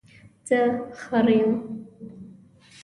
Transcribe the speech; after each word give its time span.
زه 0.47 0.59
خر 1.01 1.27
یم 1.39 1.51